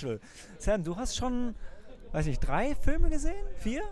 [0.00, 0.20] Special.
[0.58, 1.54] Sam, du hast schon,
[2.12, 3.44] weiß ich, drei Filme gesehen?
[3.56, 3.82] Vier?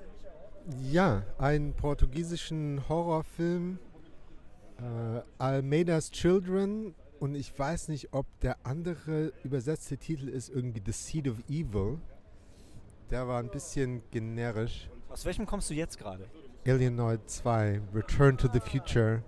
[0.83, 3.79] Ja, einen portugiesischen Horrorfilm,
[4.79, 6.95] äh, Almeida's Children.
[7.21, 11.99] Und ich weiß nicht, ob der andere übersetzte Titel ist irgendwie The Seed of Evil.
[13.11, 14.89] Der war ein bisschen generisch.
[15.09, 16.29] Aus welchem kommst du jetzt gerade?
[16.67, 19.23] Alienoid 2, Return to the Future.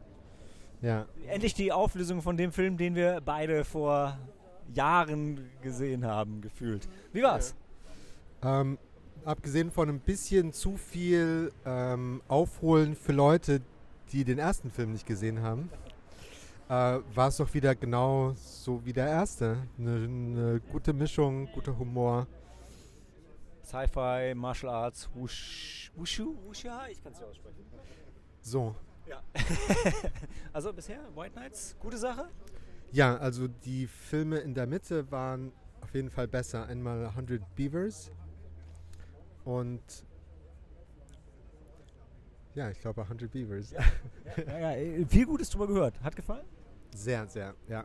[0.83, 1.07] Ja.
[1.27, 4.19] Endlich die Auflösung von dem Film, den wir beide vor
[4.75, 6.89] Jahren gesehen haben, gefühlt.
[7.13, 7.55] Wie war's?
[8.43, 8.79] Ähm,
[9.25, 13.61] abgesehen von ein bisschen zu viel ähm, Aufholen für Leute,
[14.13, 15.71] die den ersten Film nicht gesehen haben,
[16.69, 16.73] äh,
[17.15, 19.59] war es doch wieder genau so wie der erste.
[19.79, 22.27] Eine, eine gute Mischung, guter Humor.
[23.65, 27.65] Sci-Fi, Martial Arts, Wush, Wushu, Wusha, ich kann es ja aussprechen.
[28.43, 28.75] So.
[29.07, 29.23] Ja.
[30.53, 32.29] also bisher, White Knights, gute Sache?
[32.93, 36.67] Ja, also die Filme in der Mitte waren auf jeden Fall besser.
[36.67, 38.11] Einmal 100 Beavers
[39.45, 39.81] und
[42.55, 43.71] ja, ich glaube 100 Beavers.
[43.71, 43.81] Ja,
[44.59, 46.01] ja, ja, viel Gutes drüber gehört.
[46.03, 46.45] Hat gefallen?
[46.95, 47.85] Sehr, sehr, ja.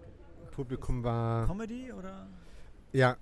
[0.52, 1.46] Publikum war.
[1.46, 2.28] Comedy oder?
[2.92, 3.18] Ja,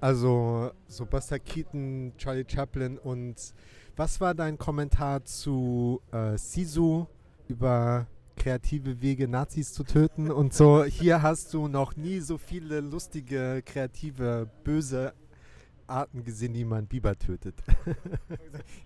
[0.00, 3.54] also so Buster Keaton, Charlie Chaplin und
[3.96, 7.06] was war dein Kommentar zu äh, Sisu
[7.48, 10.84] über kreative Wege, Nazis zu töten und so?
[10.84, 15.14] Hier hast du noch nie so viele lustige, kreative, böse
[15.86, 17.62] Arten gesehen, wie man Biber tötet.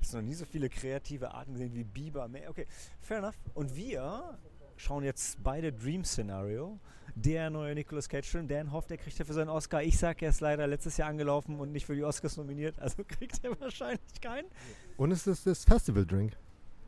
[0.00, 2.28] Ich habe noch nie so viele kreative Arten gesehen wie Biber.
[2.48, 2.66] Okay,
[3.00, 3.36] fair enough.
[3.54, 4.38] Und wir
[4.76, 6.78] schauen jetzt beide Dream Scenario.
[7.14, 8.46] Der neue Nicolas Cage-Film.
[8.46, 9.82] Dan hofft, er kriegt er für seinen Oscar.
[9.82, 12.78] Ich sage, er ist leider letztes Jahr angelaufen und nicht für die Oscars nominiert.
[12.78, 14.48] Also kriegt er wahrscheinlich keinen.
[14.96, 16.36] Und es ist das Festival-Drink.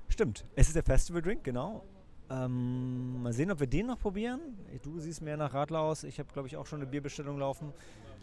[0.08, 1.84] Stimmt, es ist der Festival-Drink, genau.
[2.30, 4.40] Ähm, mal sehen, ob wir den noch probieren.
[4.82, 6.04] Du siehst mehr nach Radler aus.
[6.04, 7.72] Ich habe, glaube ich, auch schon eine Bierbestellung laufen.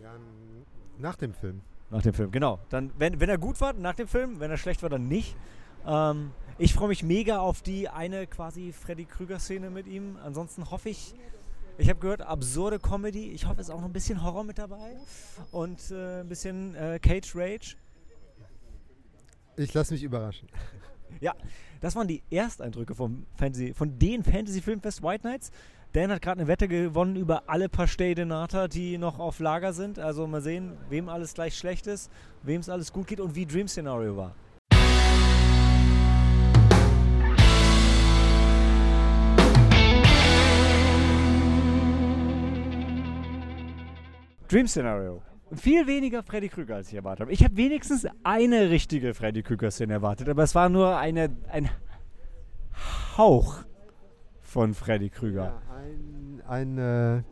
[0.01, 0.13] Ja,
[0.99, 1.61] nach dem Film.
[1.89, 2.59] Nach dem Film, genau.
[2.69, 4.39] Dann, wenn, wenn er gut war, nach dem Film.
[4.39, 5.35] Wenn er schlecht war, dann nicht.
[5.87, 10.17] Ähm, ich freue mich mega auf die eine quasi Freddy Krüger-Szene mit ihm.
[10.23, 11.15] Ansonsten hoffe ich,
[11.77, 13.31] ich habe gehört, absurde Comedy.
[13.31, 14.97] Ich hoffe, es ist auch noch ein bisschen Horror mit dabei.
[15.51, 17.75] Und äh, ein bisschen äh, Cage Rage.
[19.57, 20.47] Ich lasse mich überraschen.
[21.21, 21.33] Ja,
[21.85, 25.51] das waren die Ersteindrücke vom Fantasy, von den Fantasy Filmfest White Knights.
[25.93, 29.71] Dan hat gerade eine Wette gewonnen über alle Pastel de Nata, die noch auf Lager
[29.71, 29.99] sind.
[29.99, 33.45] Also mal sehen, wem alles gleich schlecht ist, wem es alles gut geht und wie
[33.45, 34.33] Dream Scenario war.
[44.47, 45.21] Dream Scenario.
[45.53, 47.31] Viel weniger Freddy Krüger, als ich erwartet habe.
[47.31, 51.69] Ich habe wenigstens eine richtige Freddy Krüger-Szene erwartet, aber es war nur eine, ein
[53.17, 53.63] Hauch
[54.41, 55.43] von Freddy Krüger.
[55.43, 57.23] Ja, ein, eine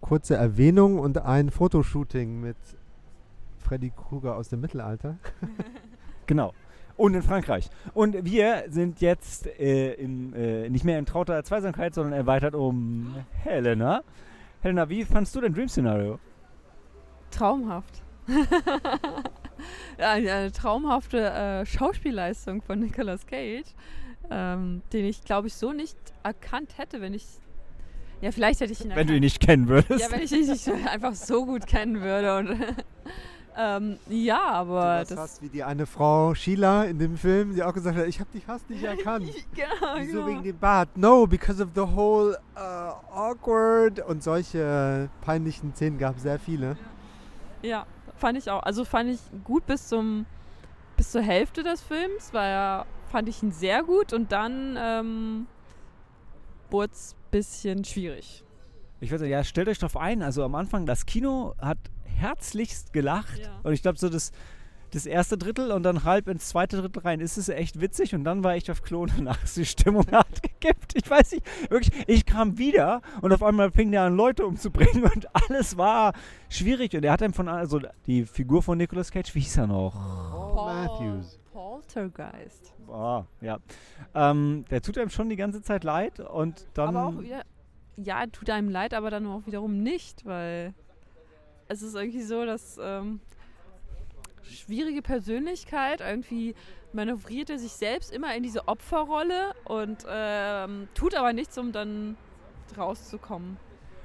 [0.00, 2.56] kurze Erwähnung und ein Fotoshooting mit
[3.58, 5.16] Freddy Krüger aus dem Mittelalter.
[6.26, 6.52] genau.
[6.96, 7.68] Und in Frankreich.
[7.92, 13.16] Und wir sind jetzt äh, in, äh, nicht mehr in trauter Zweisamkeit, sondern erweitert um
[13.42, 14.02] Helena.
[14.62, 16.18] Helena, wie fandst du denn Dream Scenario?
[17.30, 18.02] Traumhaft.
[19.98, 23.66] ja, eine traumhafte äh, Schauspielleistung von Nicolas Cage,
[24.30, 27.24] ähm, den ich, glaube ich, so nicht erkannt hätte, wenn ich.
[28.22, 28.92] Ja, vielleicht hätte ich ihn.
[28.94, 30.00] Wenn du ihn nicht kennen würdest.
[30.00, 32.38] Ja, wenn ich ihn nicht einfach so gut kennen würde.
[32.38, 32.60] Und,
[33.56, 35.04] ähm, ja, aber.
[35.04, 38.06] Du das fast wie die eine Frau Sheila in dem Film, die auch gesagt hat:
[38.06, 39.30] Ich habe dich fast nicht erkannt.
[39.54, 40.26] genau, Wieso genau.
[40.26, 40.96] wegen dem Bart?
[40.96, 46.70] No, because of the whole uh, awkward und solche peinlichen Szenen gab es sehr viele.
[46.70, 46.76] Ja,
[48.16, 48.62] fand ich auch.
[48.62, 50.26] Also fand ich gut bis zum
[50.96, 55.46] bis zur Hälfte des Films, war ja, fand ich ihn sehr gut und dann ähm,
[56.70, 58.44] wurde es ein bisschen schwierig.
[59.00, 60.22] Ich würde sagen, ja, stellt euch drauf ein.
[60.22, 63.38] Also am Anfang, das Kino hat herzlichst gelacht.
[63.38, 63.60] Ja.
[63.62, 64.32] Und ich glaube, so das,
[64.96, 68.14] das erste Drittel und dann halb ins zweite Drittel rein ist es echt witzig.
[68.14, 70.94] Und dann war ich auf Klo und danach ist die Stimmung hart gekippt.
[70.96, 75.04] Ich weiß nicht, wirklich, ich kam wieder und auf einmal fing der an, Leute umzubringen
[75.04, 76.14] und alles war
[76.48, 76.96] schwierig.
[76.96, 79.92] Und er hat einem von, also die Figur von Nicolas Cage, wie hieß er noch?
[79.92, 81.38] Paul Matthews.
[81.52, 82.74] Poltergeist.
[82.88, 83.58] Oh, ja.
[84.14, 86.96] Ähm, der tut einem schon die ganze Zeit leid und dann.
[86.96, 87.42] aber auch wieder,
[87.96, 90.74] ja, tut einem leid, aber dann auch wiederum nicht, weil
[91.68, 93.20] es ist irgendwie so, dass ähm,
[94.50, 96.54] schwierige Persönlichkeit irgendwie
[96.92, 102.16] manövriert er sich selbst immer in diese Opferrolle und ähm, tut aber nichts, um dann
[102.76, 103.58] rauszukommen.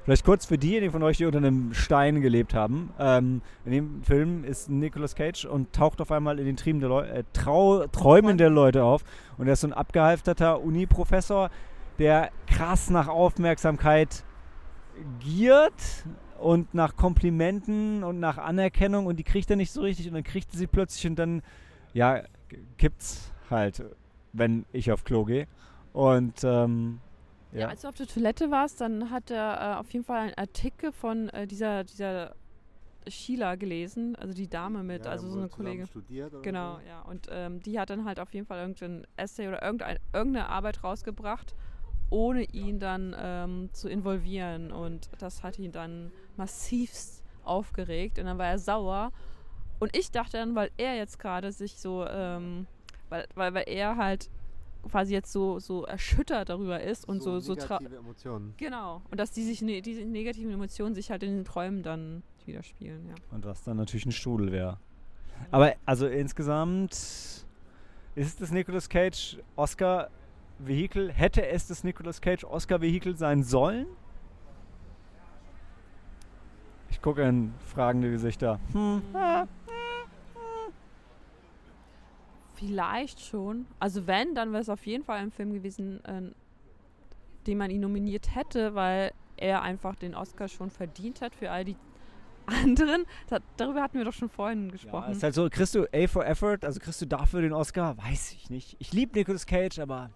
[0.03, 2.91] Vielleicht kurz für diejenigen von euch, die unter einem Stein gelebt haben.
[2.99, 6.89] Ähm, in dem Film ist Nicolas Cage und taucht auf einmal in den Trieben der
[6.89, 9.03] Leu äh, Trau Träumen der Leute auf.
[9.38, 11.51] Und er ist so ein abgehalfterter Uni-Professor,
[11.99, 14.23] der krass nach Aufmerksamkeit
[15.19, 15.73] giert
[16.41, 20.23] und nach Komplimenten und nach Anerkennung und die kriegt er nicht so richtig und dann
[20.23, 21.41] kriegt er sie plötzlich und dann,
[21.93, 22.23] ja,
[22.77, 23.83] kippt's halt,
[24.33, 25.47] wenn ich auf Klo gehe.
[25.93, 26.99] Und ähm,
[27.51, 27.67] Ja, ja.
[27.67, 30.91] als du auf der Toilette warst, dann hat er äh, auf jeden Fall einen Artikel
[30.91, 32.33] von äh, dieser, dieser
[33.07, 35.88] Sheila gelesen, also die Dame mit, also so eine Kollegin.
[35.88, 36.81] Studiert oder Genau, so.
[36.88, 37.01] ja.
[37.01, 40.83] Und ähm, die hat dann halt auf jeden Fall irgendein Essay oder irgendein, irgendeine Arbeit
[40.83, 41.55] rausgebracht,
[42.12, 44.72] ohne ihn dann ähm, zu involvieren.
[44.72, 49.12] Und das hat ihn dann massivst aufgeregt und dann war er sauer.
[49.80, 52.68] Und ich dachte dann, weil er jetzt gerade sich so, ähm,
[53.10, 54.30] weil, weil, weil er halt
[54.90, 58.54] quasi jetzt so, so erschüttert darüber ist und so, so, negative Emotionen.
[58.58, 59.02] Genau.
[59.10, 63.08] Und dass die sich ne, diese negativen Emotionen sich halt in den Träumen dann widerspiegeln,
[63.08, 63.16] ja.
[63.31, 64.78] Und was dann natürlich ein Strudel wäre.
[65.50, 66.94] Aber also insgesamt
[68.16, 69.38] ist das Nicolas Cage
[70.66, 73.88] Oscar-Vehikel, hätte es das Nicolas Cage Oscar-Vehikel sein sollen?
[76.90, 78.60] Ich gucke in fragende Gesichter.
[78.74, 79.02] Hm.
[82.56, 83.66] Vielleicht schon.
[83.80, 86.22] Also wenn, dann wäre es auf jeden Fall ein Film gewesen, äh,
[87.48, 91.66] den man ihn nominiert hätte, weil er einfach den Oscar schon verdient hat für all
[91.66, 91.75] die
[92.46, 93.06] anderen.
[93.30, 95.12] Da, darüber hatten wir doch schon vorhin Ja, gesprochen.
[95.13, 97.98] ist halt so, kriegst du A for Effort, also kriegst du dafür den Oscar?
[97.98, 98.75] Weiß ich nicht.
[98.78, 100.12] Ich liebe Nicolas Cage, aber.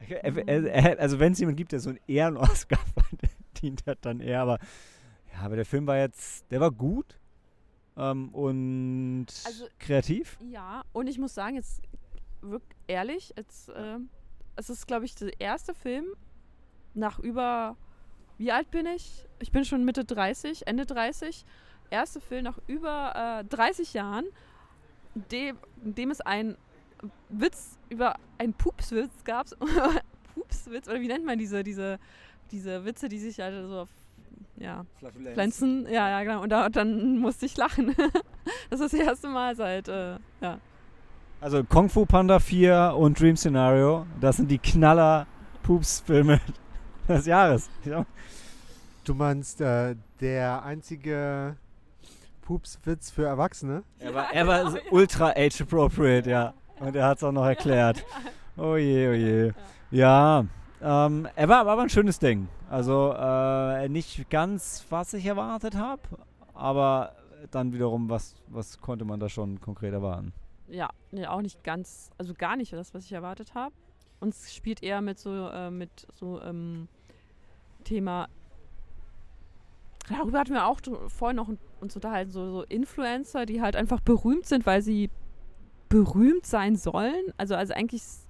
[0.00, 2.78] Er- er- er- Also, wenn es jemand gibt, der so einen Ehren-Oscar
[3.54, 4.40] verdient hat, dann er.
[4.42, 4.58] Aber
[5.32, 7.18] ja, aber der Film war jetzt, der war gut
[7.96, 10.38] ähm, und Also- kreativ.
[10.50, 11.82] ja, und ich muss sagen, jetzt
[12.40, 13.98] wirklich ehrlich, jetzt, äh,
[14.56, 16.06] es ist, glaube ich, der erste Film
[16.94, 17.76] nach über,
[18.38, 19.26] wie alt bin ich?
[19.40, 21.44] Ich bin schon Mitte 30, Ende 30.
[21.90, 24.24] Erste Film nach über äh, 30 Jahren,
[25.14, 26.56] dem, in dem es einen
[27.28, 29.46] Witz über einen Pupswitz gab.
[30.34, 31.98] Pupswitz, oder wie nennt man diese, diese,
[32.50, 33.88] diese Witze, die sich halt so auf,
[34.56, 34.84] ja,
[35.34, 36.42] Pflanzen, ja, ja, genau.
[36.42, 37.94] Und, da, und dann musste ich lachen.
[38.70, 40.58] das ist das erste Mal seit, äh, ja.
[41.40, 46.40] Also Kung Fu Panda 4 und Dream Scenario, das sind die Knaller-Pups-Filme
[47.08, 47.70] des Jahres.
[47.84, 48.04] Ja.
[49.04, 51.56] Du meinst äh, der einzige
[52.42, 53.84] Pupswitz für Erwachsene?
[53.98, 56.54] Er war, er war ultra age-appropriate, ja.
[56.80, 58.04] Und er hat es auch noch erklärt.
[58.60, 59.52] Oh je, oh je.
[59.92, 60.44] Ja,
[60.82, 62.48] ähm, er war aber ein schönes Ding.
[62.68, 66.02] Also äh, nicht ganz, was ich erwartet habe,
[66.54, 67.12] aber
[67.52, 70.32] dann wiederum, was, was konnte man da schon konkret erwarten?
[70.66, 73.72] Ja, nee, auch nicht ganz, also gar nicht das, was ich erwartet habe.
[74.18, 76.88] Und es spielt eher mit so, äh, mit so ähm,
[77.84, 78.26] Thema.
[80.08, 84.00] Darüber hatten wir auch vorhin noch un- uns unterhalten, so, so Influencer, die halt einfach
[84.00, 85.10] berühmt sind, weil sie
[85.88, 87.32] berühmt sein sollen.
[87.36, 88.26] Also, also eigentlich s-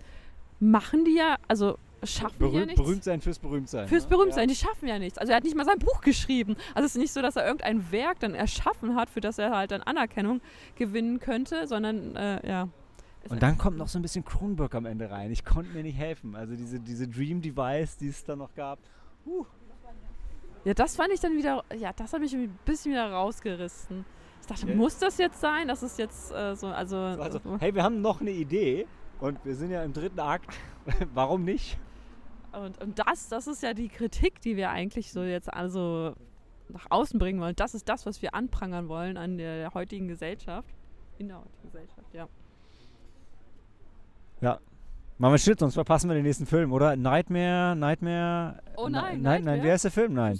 [0.60, 2.80] machen die ja, also schaffen die ja Berühmt, nichts.
[2.82, 3.88] berühmt sein fürs Berühmtsein.
[3.88, 4.10] Fürs ne?
[4.10, 5.18] Berühmtsein, die schaffen ja nichts.
[5.18, 6.56] Also er hat nicht mal sein Buch geschrieben.
[6.74, 9.50] Also es ist nicht so, dass er irgendein Werk dann erschaffen hat, für das er
[9.50, 10.40] halt dann Anerkennung
[10.76, 12.68] gewinnen könnte, sondern äh, ja.
[13.28, 15.30] Und dann kommt noch so ein bisschen Kronberg am Ende rein.
[15.32, 16.34] Ich konnte mir nicht helfen.
[16.36, 18.78] Also diese, diese Dream Device, die es da noch gab.
[20.64, 24.04] Ja, das fand ich dann wieder, ja, das hat mich ein bisschen wieder rausgerissen.
[24.48, 24.74] Dachte, Ja.
[24.74, 25.68] muss das jetzt sein?
[25.68, 28.86] Das ist jetzt äh, so, also, Also, so- hey, wir haben noch eine Idee
[29.20, 30.56] und wir sind ja im dritten Akt.
[31.14, 31.78] Warum nicht?
[32.52, 36.14] und, und das, das ist ja die Kritik, die wir eigentlich so jetzt also
[36.70, 37.54] nach außen bringen wollen.
[37.56, 40.68] Das ist das, was wir anprangern wollen an der, heutigen Gesellschaft.
[41.18, 42.28] In der heutigen Gesellschaft, ja.
[45.20, 46.94] Machen wir einen Schnitt, sonst verpassen wir den nächsten Film, oder?
[46.94, 48.62] Nightmare, Nightmare.
[48.76, 49.62] Oh nein, nein, Nightmare?
[49.64, 50.12] wie heißt der Film?
[50.14, 50.38] Nein.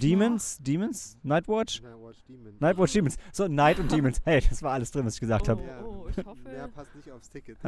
[0.00, 0.58] Demons?
[0.62, 1.18] Demons?
[1.24, 1.82] Nightwatch?
[1.82, 2.52] Nightwatch Demon.
[2.60, 3.16] Nightwatch Demons.
[3.32, 4.20] So, Night und Demons.
[4.24, 5.50] Hey, das war alles drin, was ich gesagt Oh.
[5.50, 5.62] habe.
[5.84, 7.56] oh, ich hoffe- Mehr passt nicht aufs Ticket.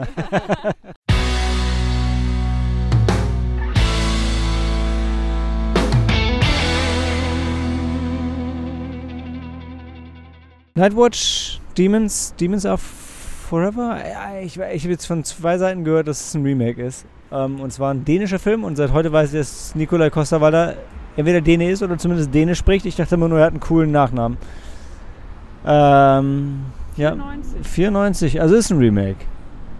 [10.74, 12.80] Nightwatch Demons, Demons of
[13.48, 13.96] Forever.
[13.98, 17.06] Ja, ich ich habe jetzt von zwei Seiten gehört, dass es ein Remake ist.
[17.32, 20.74] Ähm, und zwar ein dänischer Film und seit heute weiß ich, dass Nikolai Costa-Waldau
[21.16, 22.86] entweder Däne ist oder zumindest Dänisch spricht.
[22.86, 24.36] Ich dachte immer nur, er hat einen coolen Nachnamen.
[25.66, 27.66] Ähm, ja, 94.
[27.66, 29.16] 94, also ist ein Remake.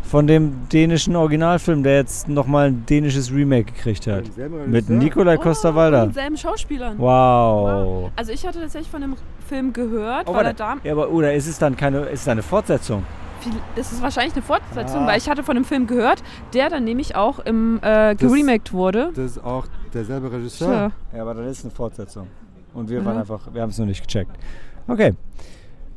[0.03, 4.25] Von dem dänischen Originalfilm, der jetzt nochmal ein dänisches Remake gekriegt hat.
[4.69, 6.07] Mit Nikolai Oh, Costa-Waldau.
[6.07, 6.97] mit denselben Schauspielern.
[6.99, 8.11] Wow.
[8.15, 9.17] Also ich hatte tatsächlich von dem
[9.49, 12.29] Film gehört, Oh, weil er da Ja, aber oder ist es dann keine, ist es
[12.29, 13.03] eine Fortsetzung?
[13.76, 15.07] Es ist wahrscheinlich eine Fortsetzung, Ah.
[15.09, 16.23] weil ich hatte von dem Film gehört,
[16.55, 19.11] der dann nämlich auch im äh, geremaked wurde.
[19.15, 20.93] Das ist auch derselbe Regisseur.
[21.11, 21.17] Tja.
[21.17, 22.29] Ja, aber dann ist es eine Fortsetzung.
[22.75, 23.05] Und wir Mhm.
[23.07, 24.37] waren einfach, wir haben es noch nicht gecheckt.
[24.88, 25.15] Okay.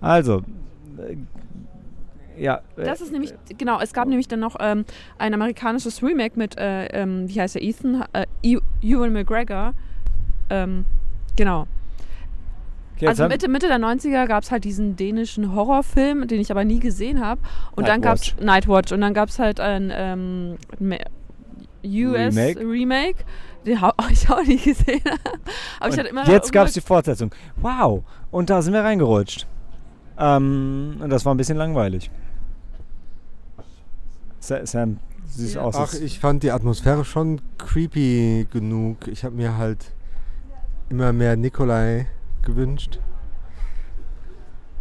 [0.01, 0.43] Also,
[0.97, 1.17] äh,
[2.41, 2.61] ja.
[2.77, 4.85] äh, Das ist nämlich, genau, es gab nämlich dann noch ähm,
[5.17, 9.73] ein amerikanisches Remake mit, äh, ähm, wie heißt er, Ethan, äh, Ew- Ewan McGregor.
[10.49, 10.85] Ähm,
[11.35, 11.67] genau.
[12.99, 16.63] Okay, also Mitte, Mitte der 90er gab es halt diesen dänischen Horrorfilm, den ich aber
[16.65, 17.41] nie gesehen habe.
[17.75, 18.91] Und dann gab es Nightwatch.
[18.91, 20.57] Und dann gab es halt ein ähm,
[21.83, 22.59] US Remake.
[22.59, 23.17] Remake,
[23.65, 25.01] den hab ich auch nie gesehen.
[25.79, 27.33] aber ich Und hatte immer jetzt gab es die Fortsetzung.
[27.57, 28.03] Wow.
[28.31, 29.47] Und da sind wir reingerutscht.
[30.17, 32.11] Ähm, und das war ein bisschen langweilig.
[34.39, 35.61] Sa- Sam, siehst Ja.
[35.61, 35.75] aus.
[35.75, 39.07] Ach, ich fand die Atmosphäre schon creepy genug.
[39.07, 39.91] Ich habe mir halt
[40.89, 42.07] immer mehr Nikolai
[42.43, 42.99] gewünscht.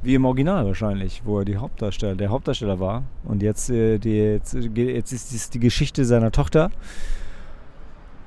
[0.02, 3.02] Wie im Original wahrscheinlich, wo er die Hauptdarsteller, der Hauptdarsteller war.
[3.24, 6.70] Und jetzt, äh, die, jetzt, äh, jetzt ist es die Geschichte seiner Tochter.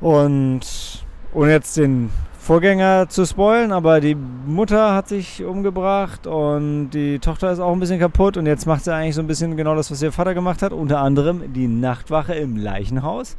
[0.01, 2.09] Und ohne jetzt den
[2.39, 7.79] Vorgänger zu spoilen, aber die Mutter hat sich umgebracht und die Tochter ist auch ein
[7.79, 10.33] bisschen kaputt und jetzt macht sie eigentlich so ein bisschen genau das, was ihr Vater
[10.33, 10.73] gemacht hat.
[10.73, 13.38] Unter anderem die Nachtwache im Leichenhaus.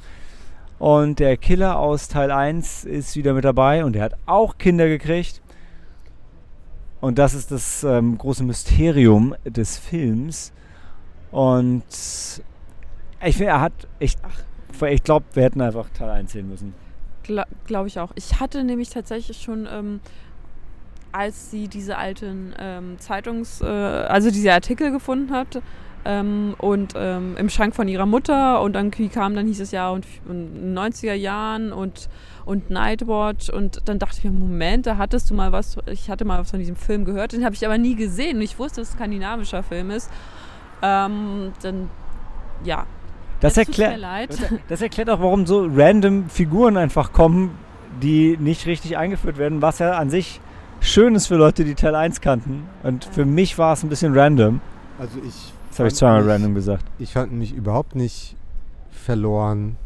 [0.78, 4.88] Und der Killer aus Teil 1 ist wieder mit dabei und der hat auch Kinder
[4.88, 5.42] gekriegt.
[7.02, 10.52] Und das ist das ähm, große Mysterium des Films.
[11.32, 11.82] Und
[13.25, 14.21] ich finde, er hat echt.
[14.88, 16.75] Ich glaube, wir hätten einfach Teil 1 sehen müssen.
[17.25, 18.12] Gla Glaube ich auch.
[18.14, 19.99] Ich hatte nämlich tatsächlich schon, ähm,
[21.11, 25.61] als sie diese alten ähm, Zeitungs-, äh, also diese Artikel gefunden hat
[26.04, 29.90] ähm, und ähm, im Schrank von ihrer Mutter und dann kam, dann hieß es ja
[29.90, 32.09] und, und in den 90er Jahren und,
[32.44, 36.25] und Nightwatch und dann dachte ich mir, Moment, da hattest du mal was, ich hatte
[36.25, 38.80] mal was von diesem Film gehört, den habe ich aber nie gesehen und ich wusste,
[38.80, 40.11] dass es ein skandinavischer Film ist.
[40.82, 41.88] Ähm, dann,
[42.64, 42.87] ja.
[43.40, 44.30] Das erklärt, leid.
[44.30, 47.59] das, das erklärt auch, warum so random Figuren einfach kommen,
[48.00, 50.40] die nicht richtig eingeführt werden, was ja an sich
[50.80, 52.64] schön ist für Leute, die Teil 1 kannten.
[52.82, 54.61] Und für mich war es ein bisschen random.
[54.99, 55.51] Also ich.
[55.73, 56.85] Das habe ich zweimal random gesagt.
[56.99, 58.37] Ich fand mich überhaupt nicht
[58.91, 59.76] verloren.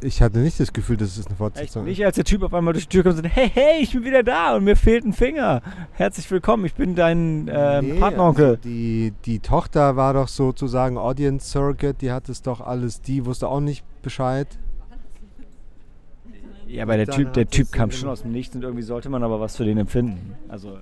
[0.00, 2.72] Ich hatte nicht das Gefühl, dass es eine Fortsetzung nicht, als der Typ auf einmal
[2.74, 5.04] durch die Tür kommt und sagt, hey, hey, ich bin wieder da und mir fehlt
[5.04, 5.62] ein Finger.
[5.92, 8.44] Herzlich willkommen, ich bin dein ähm, Nee, Partneronkel.
[8.44, 13.24] Also die, die Tochter war doch sozusagen Audience Surrogate, die hat es doch alles, die
[13.24, 14.48] wusste auch nicht Bescheid.
[16.66, 19.22] ja, aber der Typ, der Typ kam schon aus dem Nichts und irgendwie sollte man
[19.22, 20.34] aber was für den empfinden.
[20.48, 20.78] Also,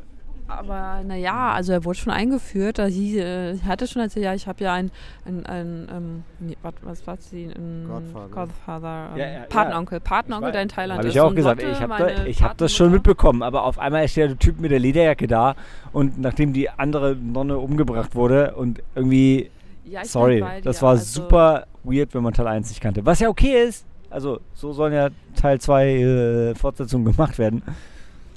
[0.58, 2.78] Aber naja, also er wurde schon eingeführt.
[2.78, 4.90] Da hieß, äh, hatte schon erzählt, ja, ich habe ja ein,
[5.24, 7.46] ein, ein ähm, nee, wat, was war sie?
[7.46, 8.28] Ein Godfather.
[8.28, 9.40] Godfather ähm, Ja, ja, ja.
[9.48, 10.00] Patenonkel.
[10.00, 10.68] Patenonkel, Ich der in.
[10.68, 11.14] Thailand habe ist.
[11.14, 14.16] ich auch gesagt, ich habe da, ich hab das schon mitbekommen, aber auf einmal ist
[14.16, 15.54] der Typ mit der Lederjacke da
[15.92, 19.50] und nachdem die andere Nonne umgebracht wurde und irgendwie,
[19.84, 23.04] Ja, sorry, das war also, super weird, wenn man Teil 1 nicht kannte.
[23.04, 27.62] Was ja okay ist, also so sollen ja Teil 2 äh, Fortsetzungen gemacht werden.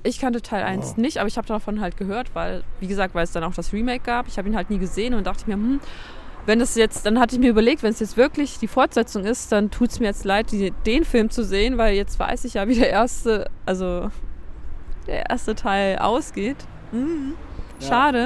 [0.05, 1.01] Ich kannte Teil 1 Oh.
[1.01, 3.73] nicht, aber ich habe davon halt gehört, weil, wie gesagt, weil es dann auch das
[3.73, 4.27] Remake gab.
[4.27, 5.79] Ich habe ihn halt nie gesehen und dachte mir, hm,
[6.45, 9.51] wenn das jetzt, dann hatte ich mir überlegt, wenn es jetzt wirklich die Fortsetzung ist,
[9.51, 12.53] dann tut es mir jetzt leid, die, den Film zu sehen, weil jetzt weiß ich
[12.53, 14.09] ja, wie der erste, also
[15.07, 16.57] der erste Teil ausgeht.
[16.91, 17.33] Mhm.
[17.79, 17.87] Ja.
[17.87, 18.25] Schade.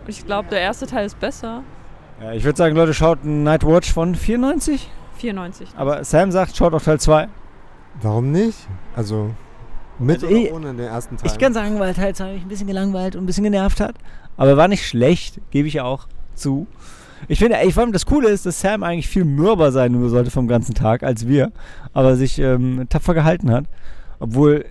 [0.00, 1.62] Und ich glaube, der erste Teil ist besser.
[2.22, 4.88] Ja, ich würde sagen, Leute, schaut Nightwatch von 94,
[5.18, 5.68] 94.
[5.76, 7.28] aber Sam sagt, schaut auch Teil 2.
[8.00, 8.56] Warum nicht?
[8.96, 9.30] Also
[9.98, 11.30] mit Also oder ich- ohne den ersten Teil?
[11.30, 13.94] Ich kann sagen, weil Teil 2 mich ein bisschen gelangweilt und ein bisschen genervt hat.
[14.36, 16.66] Aber war nicht schlecht, gebe ich auch zu.
[17.28, 20.30] Ich finde, ey, vor allem das Coole ist, dass Sam eigentlich viel mürber sein sollte
[20.30, 21.52] vom ganzen Tag als wir,
[21.92, 23.66] aber sich ähm, tapfer gehalten hat.
[24.18, 24.64] Obwohl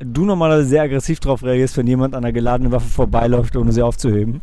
[0.00, 3.82] du normalerweise sehr aggressiv drauf reagierst, wenn jemand an einer geladenen Waffe vorbeiläuft, ohne sie
[3.82, 4.40] aufzuheben.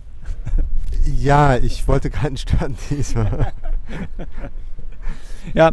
[1.19, 3.51] Ja, ich wollte keinen Stand diesmal.
[5.53, 5.71] Ja,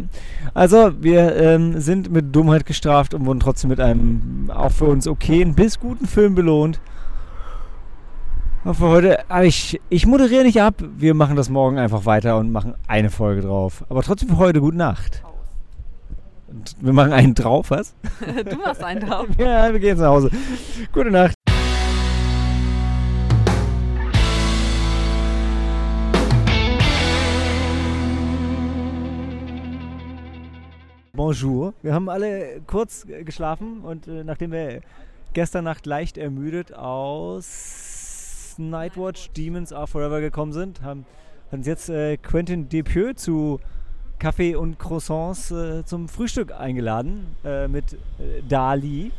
[0.53, 5.07] also wir ähm, sind mit Dummheit gestraft und wurden trotzdem mit einem auch für uns
[5.07, 6.79] okayen bis guten Film belohnt.
[8.63, 10.75] Und für heute, aber ich, ich moderiere nicht ab.
[10.97, 13.83] Wir machen das morgen einfach weiter und machen eine Folge drauf.
[13.89, 15.21] Aber trotzdem für heute gute Nacht.
[16.47, 17.95] Und wir machen einen drauf, was?
[18.49, 19.27] du machst einen drauf.
[19.37, 20.29] Ja, wir gehen jetzt nach Hause.
[20.93, 21.32] Gute Nacht.
[31.15, 31.75] Bonjour.
[31.83, 34.81] Wir haben alle kurz äh, geschlafen und äh, nachdem wir
[35.33, 41.05] gestern Nacht leicht ermüdet aus Nightwatch Demons Are Forever gekommen sind, haben,
[41.51, 43.59] uns jetzt äh, Quentin Depieux zu
[44.17, 49.11] Kaffee und Croissants äh, zum Frühstück eingeladen äh, mit äh, Dali.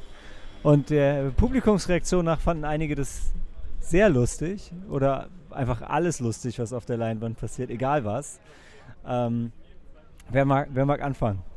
[0.64, 3.32] Und der Publikumsreaktion nach fanden einige das
[3.78, 8.40] sehr lustig oder einfach alles lustig, was auf der Leinwand passiert, egal was.
[9.06, 9.52] Ähm,
[10.32, 11.53] wer, mag, wer mag anfangen?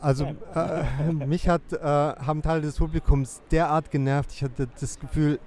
[0.00, 4.32] Also äh, mich hat, äh, haben Teile des Publikums derart genervt.
[4.32, 5.38] Ich hatte das Gefühl,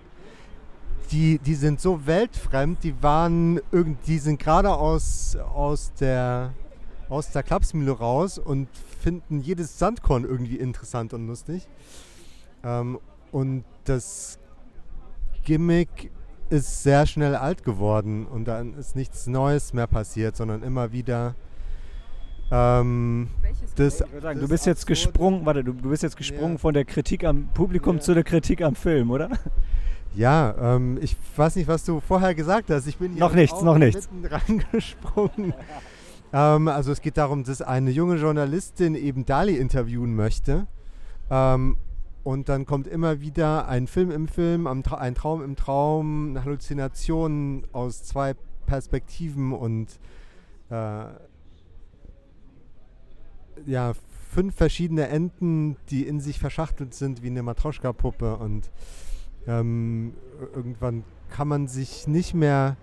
[1.11, 6.53] die, die sind so weltfremd, die waren irgend, die sind gerade aus, aus der
[7.09, 8.69] aus der Klapsmühle raus und
[9.01, 11.67] finden jedes Sandkorn irgendwie interessant und lustig.
[12.63, 12.99] Ähm,
[13.31, 14.39] und das
[15.43, 16.11] Gimmick
[16.49, 21.35] ist sehr schnell alt geworden und dann ist nichts Neues mehr passiert, sondern immer wieder
[22.51, 23.27] ähm,
[23.75, 26.57] das, Ich würde sagen, du bist jetzt gesprungen, warte, du, du bist jetzt gesprungen Ja.
[26.59, 28.01] von der Kritik am Publikum Ja.
[28.01, 29.29] zu der Kritik am Film, oder?
[30.15, 32.87] Ja, ähm, ich weiß nicht, was du vorher gesagt hast.
[32.87, 34.09] Ich bin hier Noch nichts, auch noch nichts.
[34.11, 35.53] mitten reingesprungen.
[36.33, 40.65] ähm, also es geht darum, dass eine junge Journalistin eben Dali interviewen möchte.
[41.29, 41.77] Ähm,
[42.23, 44.83] und dann kommt immer wieder ein Film im Film, ein
[45.15, 48.33] Traum im Traum, eine Halluzination aus zwei
[48.65, 49.87] Perspektiven und
[50.69, 51.03] äh,
[53.65, 53.93] ja,
[54.31, 58.69] fünf verschiedene Enden, die in sich verschachtelt sind wie eine Matroschka-Puppe und
[59.47, 60.13] ähm,
[60.55, 62.77] irgendwann kann man sich nicht mehr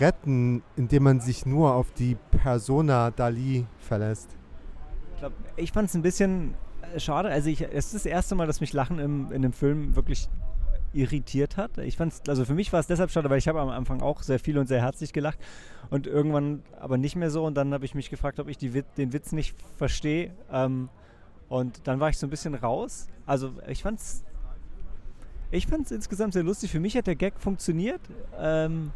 [0.00, 4.28] retten, indem man sich nur auf die Persona Dali verlässt.
[5.14, 6.54] Ich, glaub, ich fand es ein bisschen
[6.94, 7.28] äh, schade.
[7.28, 10.28] Also ich, es ist das erste Mal, dass mich Lachen im, in dem Film wirklich
[10.98, 11.78] irritiert hat.
[11.78, 14.22] Ich fand's, also für mich war es deshalb schade, weil ich habe am Anfang auch
[14.22, 15.38] sehr viel und sehr herzlich gelacht
[15.90, 18.96] und irgendwann aber nicht mehr so und dann habe ich mich gefragt, ob ich Wit-
[18.96, 20.88] den Witz nicht verstehe ähm,
[21.48, 23.06] und dann war ich so ein bisschen raus.
[23.26, 24.24] Also ich fand's
[25.50, 26.70] ich fand's insgesamt sehr lustig.
[26.70, 28.02] Für mich hat der Gag funktioniert.
[28.38, 28.90] Ähm,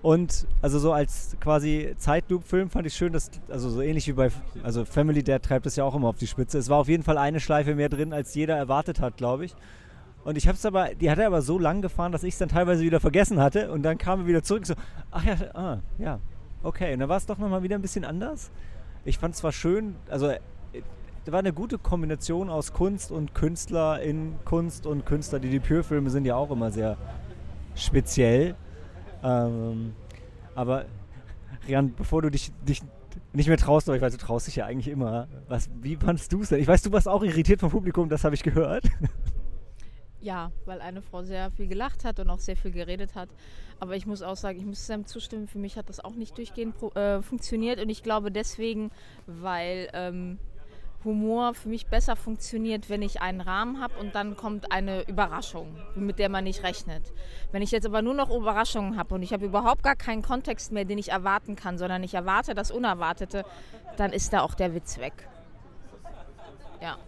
[0.00, 4.30] und also so als quasi Zeitloop-Film fand ich schön, dass, also so ähnlich wie bei,
[4.62, 6.56] also Family Dad treibt es ja auch immer auf die Spitze.
[6.56, 9.54] Es war auf jeden Fall eine Schleife mehr drin, als jeder erwartet hat, glaube ich.
[10.24, 12.38] Und ich habe es aber, die hat er aber so lang gefahren, dass ich es
[12.38, 14.74] dann teilweise wieder vergessen hatte und dann kam er wieder zurück so,
[15.10, 16.20] ach ja, ah, ja,
[16.62, 16.92] okay.
[16.92, 18.50] Und dann war es doch nochmal wieder ein bisschen anders.
[19.04, 20.40] Ich fand es zwar schön, also äh,
[21.24, 25.38] da war eine gute Kombination aus Kunst und Künstler in Kunst und Künstler.
[25.38, 26.96] Die Debütfilme sind ja auch immer sehr
[27.74, 28.54] speziell.
[29.22, 29.94] Ähm,
[30.54, 30.86] aber
[31.66, 32.82] Rian, bevor du dich, dich
[33.32, 35.28] nicht mehr traust, aber ich weiß, du traust dich ja eigentlich immer.
[35.48, 36.60] Was, wie fandest du es denn?
[36.60, 38.84] Ich weiß, du warst auch irritiert vom Publikum, das habe ich gehört.
[40.20, 43.28] Ja, weil eine Frau sehr viel gelacht hat und auch sehr viel geredet hat.
[43.78, 46.36] Aber ich muss auch sagen, ich muss Sam zustimmen, für mich hat das auch nicht
[46.36, 47.80] durchgehend äh, funktioniert.
[47.80, 48.90] Und ich glaube deswegen,
[49.26, 50.38] weil ähm,
[51.04, 55.78] Humor für mich besser funktioniert, wenn ich einen Rahmen habe und dann kommt eine Überraschung,
[55.94, 57.12] mit der man nicht rechnet.
[57.52, 60.72] Wenn ich jetzt aber nur noch Überraschungen habe und ich habe überhaupt gar keinen Kontext
[60.72, 63.44] mehr, den ich erwarten kann, sondern ich erwarte das Unerwartete,
[63.96, 65.28] dann ist da auch der Witz weg.
[66.82, 66.98] Ja.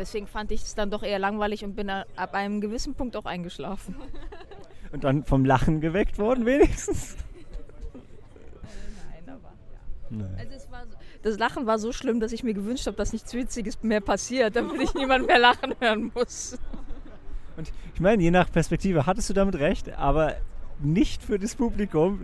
[0.00, 3.26] Deswegen fand ich es dann doch eher langweilig und bin ab einem gewissen Punkt auch
[3.26, 3.94] eingeschlafen.
[4.92, 7.16] Und dann vom Lachen geweckt worden, wenigstens.
[8.64, 9.52] Nein, aber
[10.08, 10.34] Nein.
[10.36, 13.12] Also es war so, das Lachen war so schlimm, dass ich mir gewünscht habe, dass
[13.12, 16.58] nichts Witziges mehr passiert, damit ich niemand mehr lachen hören muss.
[17.58, 20.36] Und ich meine, je nach Perspektive hattest du damit recht, aber
[20.80, 22.22] nicht für das Publikum.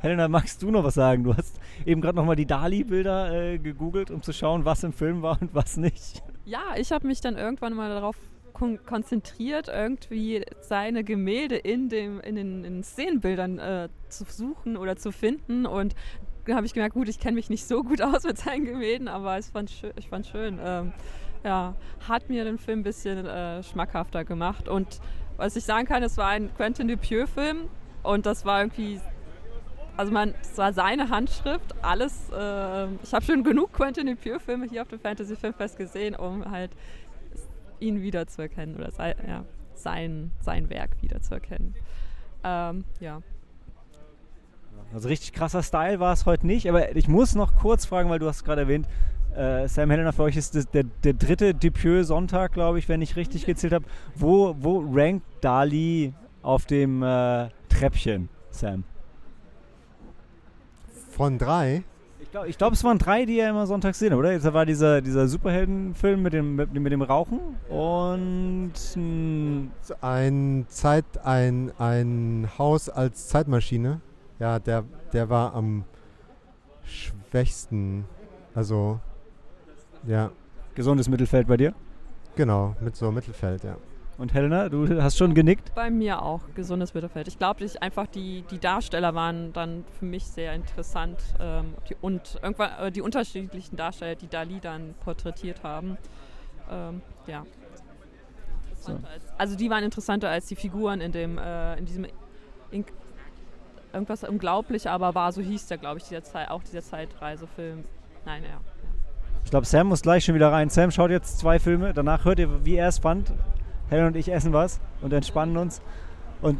[0.00, 1.22] Helena, magst du noch was sagen?
[1.22, 5.20] Du hast eben gerade nochmal die Dali-Bilder äh, gegoogelt, um zu schauen, was im Film
[5.20, 6.22] war und was nicht.
[6.46, 8.16] Ja, ich habe mich dann irgendwann mal darauf
[8.52, 14.96] kon konzentriert, irgendwie seine Gemälde in, dem, in den in Szenenbildern äh, zu suchen oder
[14.96, 15.66] zu finden.
[15.66, 15.96] Und
[16.44, 19.08] dann habe ich gemerkt, gut, ich kenne mich nicht so gut aus mit seinen Gemälden,
[19.08, 20.60] aber es fand ich fand schön.
[20.62, 20.92] Ähm,
[21.42, 21.74] ja,
[22.08, 24.68] hat mir den Film ein bisschen äh, schmackhafter gemacht.
[24.68, 25.00] Und
[25.36, 27.68] was ich sagen kann, es war ein Quentin Dupieux-Film
[28.04, 29.00] und das war irgendwie
[29.96, 32.30] also man, es war seine Handschrift, alles.
[32.30, 36.70] Äh, ich habe schon genug Quentin Dupieux-Filme hier auf dem Fantasy Filmfest gesehen, um halt
[37.80, 41.74] ihn wiederzuerkennen oder sei, ja, sein, sein Werk wiederzuerkennen.
[42.44, 43.20] Ähm, ja.
[44.92, 48.18] Also richtig krasser Style war es heute nicht, aber ich muss noch kurz fragen, weil
[48.18, 48.86] du hast gerade erwähnt,
[49.34, 53.16] äh, Sam Helena, für euch ist das der, der dritte Dupieux-Sonntag, glaube ich, wenn ich
[53.16, 53.84] richtig gezählt habe.
[54.14, 58.84] Wo, wo rankt Dali auf dem äh, Treppchen, Sam?
[61.16, 61.82] Von drei?
[62.20, 64.32] Ich glaube, glaub, es waren drei, die er immer sonntags sehen, oder?
[64.32, 69.68] Jetzt war dieser, dieser Superheldenfilm mit dem, mit, mit dem Rauchen und mh,
[70.02, 74.02] Ein Zeit, ein, ein Haus als Zeitmaschine.
[74.38, 75.84] Ja, der, der war am
[76.84, 78.04] schwächsten.
[78.54, 79.00] Also,
[80.06, 80.30] ja,
[80.74, 81.72] gesundes Mittelfeld bei dir.
[82.34, 83.76] genau, mit so Mittelfeld, ja.
[84.18, 85.74] Und Helena, du hast schon genickt.
[85.74, 87.28] Bei mir auch gesundes Mittelfeld.
[87.28, 91.96] Ich glaube, ich einfach die, die Darsteller waren dann für mich sehr interessant ähm, die,
[92.00, 95.98] und irgendwann äh, die unterschiedlichen Darsteller, die Dali dann porträtiert haben.
[96.70, 97.44] Ähm, ja.
[98.86, 102.06] Als, also die waren interessanter als die Figuren in dem äh, in diesem
[102.70, 102.84] in,
[103.92, 107.84] irgendwas unglaublich, aber war so hieß der, glaube ich, dieser Zeit, auch dieser Zeitreisefilm.
[108.24, 108.60] Nein, ja.
[109.44, 110.70] Ich glaube, Sam muss gleich schon wieder rein.
[110.70, 111.94] Sam schaut jetzt zwei Filme.
[111.94, 113.32] Danach hört ihr, wie er es fand.
[113.88, 115.80] Helen und ich essen was und entspannen uns.
[116.42, 116.58] Und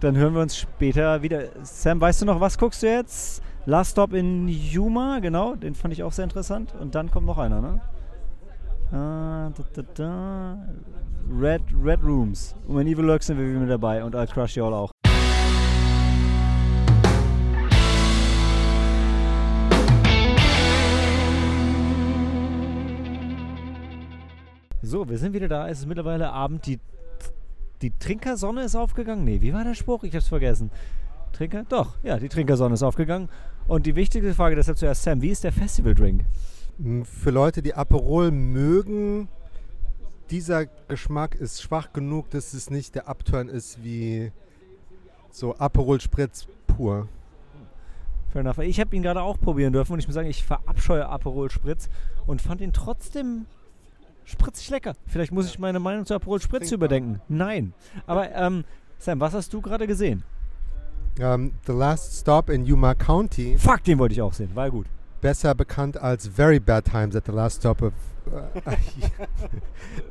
[0.00, 1.44] dann hören wir uns später wieder.
[1.62, 3.42] Sam, weißt du noch, was guckst du jetzt?
[3.66, 6.74] Last Stop in Yuma, genau, den fand ich auch sehr interessant.
[6.78, 7.80] Und dann kommt noch einer, ne?
[8.92, 10.58] Ah, da, da, da.
[11.40, 12.54] Red, Red Rooms.
[12.68, 14.93] Und wenn Evil Lurks sind wir wieder dabei und I'll Crush You All auch.
[24.84, 25.66] So, wir sind wieder da.
[25.68, 26.66] Es ist mittlerweile Abend.
[26.66, 26.78] Die,
[27.80, 29.24] die Trinkersonne ist aufgegangen.
[29.24, 30.04] Nee, wie war der Spruch?
[30.04, 30.70] Ich hab's vergessen.
[31.32, 31.64] Trinker?
[31.70, 33.30] Doch, ja, die Trinkersonne ist aufgegangen.
[33.66, 36.24] Und die wichtigste Frage deshalb zuerst, Sam, wie ist der Festivaldrink?
[36.78, 39.28] M, Für Leute, die Aperol mögen,
[40.30, 44.32] dieser Geschmack ist schwach genug, dass es nicht der Upturn ist wie
[45.30, 47.08] so Aperol Spritz pur.
[48.32, 48.58] Fair enough.
[48.58, 51.88] Ich habe ihn gerade auch probieren dürfen und ich muss sagen, ich verabscheue Aperol Spritz
[52.26, 53.46] und fand ihn trotzdem
[54.24, 54.94] spritzig lecker.
[55.06, 56.74] Vielleicht muss ich meine Meinung zu Aperol Spritz Trinkbar.
[56.88, 57.20] überdenken.
[57.28, 57.72] Nein.
[58.06, 58.64] Aber ähm,
[58.98, 60.22] Sam, was hast du gerade gesehen?
[61.18, 64.50] Ähm, The Last Stop in Yuma County, Fuck, den wollte ich auch sehen.
[64.54, 64.86] War gut.
[65.20, 67.92] besser bekannt als Very Bad Times at the Last Stop of,
[68.32, 68.76] äh,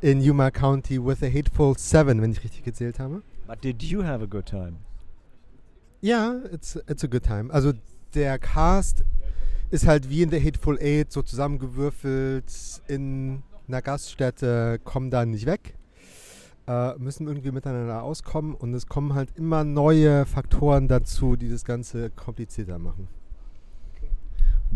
[0.10, 3.22] in Yuma County with a Hateful Seven, wenn ich richtig gezählt habe.
[3.46, 4.76] But did you have a good time?
[6.00, 7.52] Ja, it's, it's a good time.
[7.52, 7.72] Also
[8.14, 9.04] der Cast
[9.70, 12.44] ist halt wie in The Hateful Eight so zusammengewürfelt
[12.88, 15.76] in einer Gaststätte, kommen da nicht weg,
[16.66, 21.64] äh, müssen irgendwie miteinander auskommen und es kommen halt immer neue Faktoren dazu, die das
[21.64, 23.08] Ganze komplizierter machen.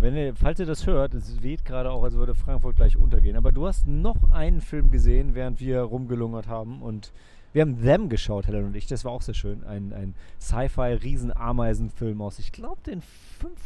[0.00, 3.36] Wenn ihr, falls ihr das hört, es weht gerade auch, als würde Frankfurt gleich untergehen.
[3.36, 6.82] Aber du hast noch einen Film gesehen, während wir rumgelungert haben.
[6.82, 7.12] Und
[7.52, 8.86] wir haben Them geschaut, Helen und ich.
[8.86, 9.64] Das war auch sehr schön.
[9.64, 13.02] Ein, ein Sci-Fi-Riesen-Ameisenfilm aus, ich glaube, den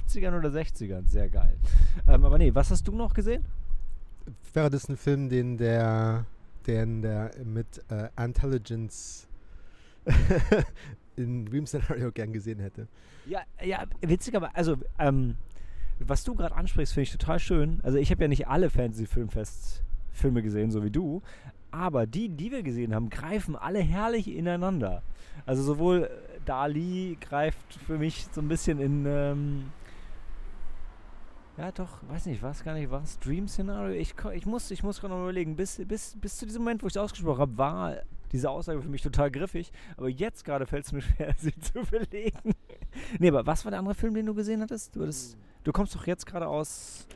[0.07, 1.07] 50ern oder 60ern.
[1.07, 1.59] Sehr geil.
[2.09, 3.45] Ähm, aber nee, was hast du noch gesehen?
[4.53, 6.27] Wäre das ein Film, den der,
[6.67, 9.29] den der mit äh, Intelligence
[11.17, 12.89] in Dream Scenario gern gesehen hätte?
[13.27, 15.37] Ja, ja, witzig, aber also, ähm,
[15.99, 17.81] was du gerade ansprichst, finde ich total schön.
[17.83, 21.23] Also ich habe ja nicht alle Fantasy-Filmfest-Filme gesehen, so wie du,
[21.71, 25.03] aber die, die wir gesehen haben, greifen alle herrlich ineinander.
[25.47, 26.11] Also sowohl
[26.45, 29.65] Dali greift für mich so ein bisschen in, ähm,
[31.57, 33.95] ja doch, weiß nicht, was gar nicht, was Dream Scenario.
[33.95, 36.87] Ich, ich muss, ich muss gerade noch überlegen, bis, bis, bis zu diesem Moment, wo
[36.87, 37.97] ich es ausgesprochen habe, war
[38.33, 39.71] diese Aussage für mich total griffig.
[39.97, 42.55] Aber jetzt gerade fällt es mir schwer, sie zu belegen.
[43.19, 44.97] nee, aber was war der andere Film, den du gesehen hattest?
[44.97, 47.07] Du, hattest, du kommst doch jetzt gerade aus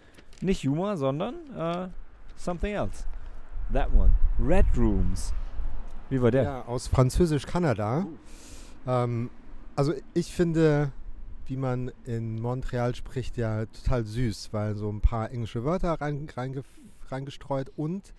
[0.41, 1.89] nicht Humor, sondern äh,
[2.37, 3.05] something else.
[3.73, 4.13] That one.
[4.39, 5.33] Red Rooms.
[6.11, 6.43] Wie war der?
[6.43, 8.07] Ja, aus Französisch-Kanada.
[8.87, 9.31] Ähm,
[9.75, 10.93] also ich finde,
[11.49, 16.29] wie man in Montreal spricht, ja total süß, weil so ein paar englische Wörter rein,
[16.35, 16.63] reinge,
[17.09, 18.15] reingestreut und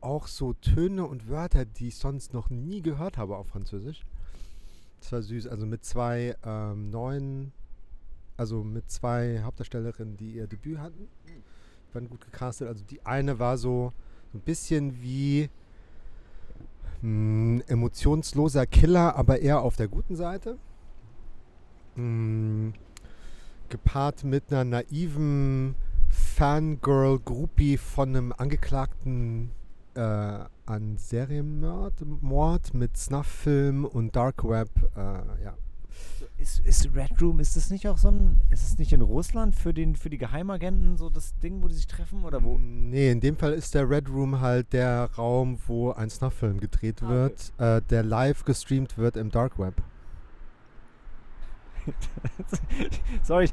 [0.00, 4.04] auch so Töne und Wörter, die ich sonst noch nie gehört habe auf Französisch.
[5.00, 5.46] Das war süß.
[5.46, 7.52] Also mit zwei ähm, neuen,
[8.36, 11.08] also mit zwei Hauptdarstellerinnen, die ihr Debüt hatten.
[11.26, 12.68] Die waren gut gecastet.
[12.68, 13.92] Also die eine war so,
[14.32, 15.48] so ein bisschen wie
[17.04, 20.56] Mm, emotionsloser Killer, aber eher auf der guten Seite.
[21.96, 22.70] Mm,
[23.68, 25.74] gepaart mit einer naiven
[26.08, 29.50] Fangirl-Groupie von einem Angeklagten
[29.94, 34.70] äh, an Serienmord Mord mit Snuff-Film und Dark Web.
[34.96, 35.54] Äh, ja.
[36.36, 39.54] Ist, ist Red Room, ist das nicht auch so ein, ist es nicht in Russland
[39.54, 42.58] für, den, für die Geheimagenten so das Ding, wo die sich treffen oder wo?
[42.58, 47.02] Nee, in dem Fall ist der Red Room halt der Raum, wo ein Snuff-Film gedreht
[47.02, 47.14] Ah, okay.
[47.14, 49.74] wird, äh, der live gestreamt wird im Dark Web.
[53.22, 53.48] Sorry,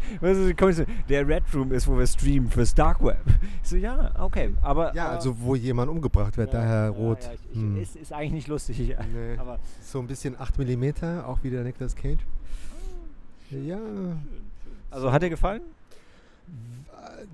[1.10, 3.22] der Red Room ist, wo wir streamen fürs Dark Web.
[3.64, 4.94] Ich so, ja, okay, aber...
[4.96, 7.24] Ja, aber, also wo jemand umgebracht wird, daher rot.
[7.24, 7.82] Ja, ich, Hm.
[7.82, 8.80] ist, ist eigentlich nicht lustig,
[9.14, 9.38] Nee.
[9.38, 9.60] aber...
[9.84, 12.22] So ein bisschen 8 mm, auch wieder Nicolas Cage.
[13.52, 13.80] Ja.
[14.90, 15.62] Also hat dir gefallen?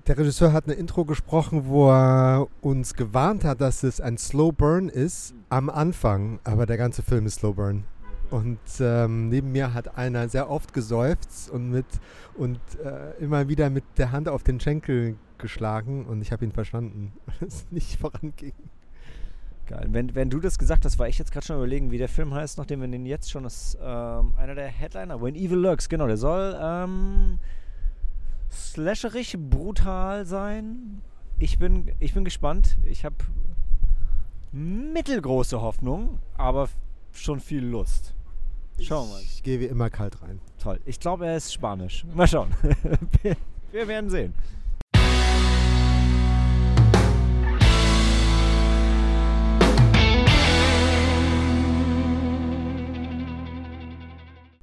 [0.06, 4.52] Der Regisseur hat eine Intro gesprochen, wo er uns gewarnt hat, dass es ein Slow
[4.52, 7.84] Burn ist am Anfang, aber der ganze Film ist Slow Burn.
[8.30, 11.86] Und ähm, neben mir hat einer sehr oft geseufzt und, mit,
[12.34, 16.52] und äh, immer wieder mit der Hand auf den Schenkel geschlagen und ich habe ihn
[16.52, 18.52] verstanden, weil es nicht voranging.
[19.66, 19.86] Geil.
[19.90, 22.32] Wenn, wenn du das gesagt hast, war ich jetzt gerade schon überlegen, wie der Film
[22.32, 23.76] heißt, nachdem wir den jetzt schon ist.
[23.80, 27.38] Ähm, einer der Headliner, When Evil Lurks, genau, der soll ähm,
[28.50, 31.02] slasherig brutal sein.
[31.38, 32.78] Ich bin, ich bin gespannt.
[32.84, 33.16] Ich habe
[34.52, 36.68] mittelgroße Hoffnung, aber
[37.12, 38.14] schon viel Lust.
[38.80, 39.22] Schauen wir mal.
[39.22, 40.40] Ich gehe wie immer kalt rein.
[40.58, 40.80] Toll.
[40.86, 42.04] Ich glaube, er ist Spanisch.
[42.14, 42.54] Mal schauen.
[43.72, 44.34] wir, werden sehen.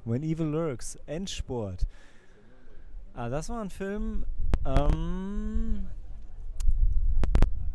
[0.04, 1.86] When Evil Lurks, Endspurt.
[3.14, 4.24] Ah, das war ein Film.
[4.64, 5.86] Ähm,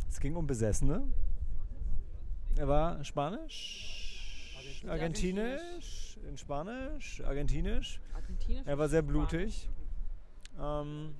[0.09, 1.03] es ging um Besessene.
[2.57, 4.55] Er war Spanisch,
[4.87, 7.99] Argentinisch, in Spanisch, Argentinisch.
[8.13, 9.69] Argentinisch Er war sehr blutig.
[10.59, 11.15] Ähm,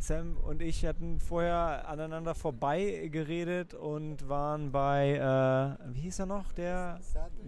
[0.00, 6.26] Sam und ich hatten vorher aneinander vorbei geredet und waren bei, äh, wie hieß er
[6.26, 7.00] noch, der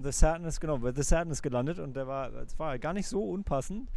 [0.03, 3.23] The Sadness, genau, bei The Sadness gelandet und der war, es war gar nicht so
[3.23, 3.89] unpassend,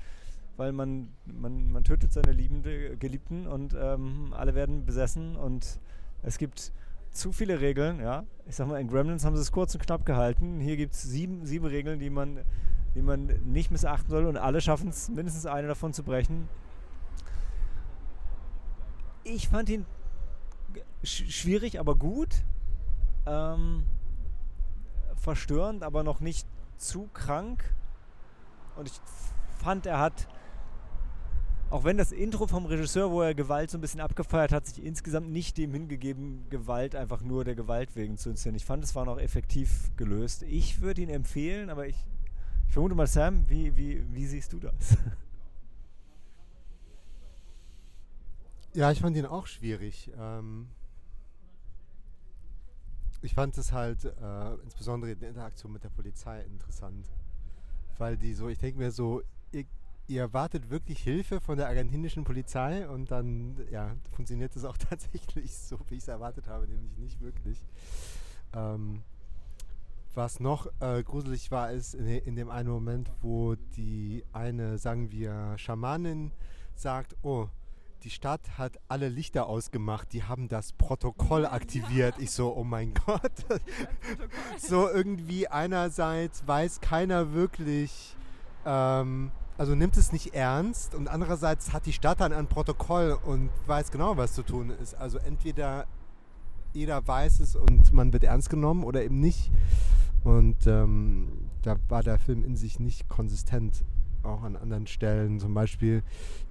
[0.56, 5.80] weil man, man, man tötet seine Liebende, Geliebten und ähm, alle werden besessen und
[6.22, 6.72] es gibt
[7.14, 8.26] zu viele Regeln, ja.
[8.46, 10.60] Ich sag mal, in Gremlins haben sie es kurz und knapp gehalten.
[10.60, 12.40] Hier gibt es sieben, sieben Regeln, die man,
[12.96, 16.50] die man nicht missachten soll und alle schaffen es, mindestens eine davon zu brechen.
[19.24, 19.86] Ich fand ihn
[21.04, 22.44] sch schwierig, aber gut.
[23.26, 23.86] Ähm,
[25.16, 26.48] verstörend, aber noch nicht
[26.78, 27.64] zu krank.
[28.76, 29.00] Und ich
[29.64, 30.28] fand, er hat,
[31.74, 34.86] auch wenn das Intro vom Regisseur, wo er Gewalt so ein bisschen abgefeiert hat, sich
[34.86, 38.58] insgesamt nicht dem hingegeben, Gewalt einfach nur der Gewalt wegen zu inszenieren.
[38.58, 40.44] Ich fand, es war noch effektiv gelöst.
[40.44, 41.96] Ich würde ihn empfehlen, aber ich,
[42.68, 44.98] ich vermute mal, Sam, wie, wie, wie siehst du das?
[48.76, 50.12] Ja, ich fand ihn auch schwierig.
[50.20, 50.68] Ähm
[53.22, 57.06] ich fand es halt äh, insbesondere in der Interaktion mit der Polizei interessant.
[58.00, 59.22] Weil die so, ich denke mir so,
[60.08, 65.56] ihr, erwartet wirklich Hilfe von der argentinischen Polizei und dann, ja, funktioniert es auch tatsächlich
[65.56, 67.64] so, wie ich es erwartet habe, nämlich nicht wirklich.
[68.54, 69.04] Ähm,
[70.16, 75.12] was noch äh, gruselig war, ist in, in dem einen Moment, wo die eine, sagen
[75.12, 76.32] wir, Schamanin
[76.76, 77.50] sagt, oh,
[78.04, 82.16] die Stadt hat alle Lichter ausgemacht, die haben das Protokoll aktiviert.
[82.20, 83.32] Ich so, oh mein Gott.
[84.58, 88.16] so irgendwie einerseits weiß keiner wirklich,
[88.66, 93.50] ähm, also nimmt es nicht ernst und andererseits hat die Stadt dann ein Protokoll und
[93.68, 94.96] weiß genau, was zu tun ist.
[94.96, 95.86] Also entweder
[96.74, 99.52] jeder weiß es und man wird ernst genommen oder eben nicht.
[100.24, 103.84] Und ähm, da war der Film in sich nicht konsistent
[104.24, 105.40] auch an anderen Stellen.
[105.40, 106.02] Zum Beispiel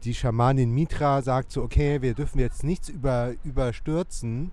[0.04, 4.52] die Schamanin Mitra sagt so, okay, wir dürfen jetzt nichts über, überstürzen,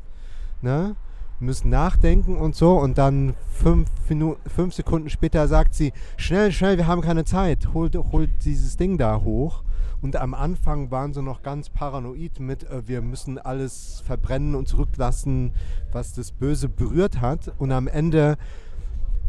[0.61, 0.95] ne?
[1.39, 2.77] Müssen nachdenken und so.
[2.77, 7.73] Und dann fünf, Minuten, fünf Sekunden später sagt sie, schnell, schnell, wir haben keine Zeit,
[7.73, 9.63] holt hol dieses Ding da hoch.
[10.01, 14.67] Und am Anfang waren sie noch ganz paranoid mit, äh, wir müssen alles verbrennen und
[14.67, 15.53] zurücklassen,
[15.91, 17.51] was das Böse berührt hat.
[17.57, 18.37] Und am Ende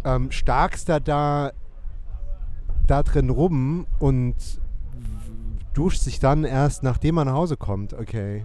[0.04, 1.52] ähm, starkster da
[2.90, 4.34] da drin rum und
[5.74, 7.94] duscht sich dann erst, nachdem man nach Hause kommt.
[7.94, 8.44] Okay.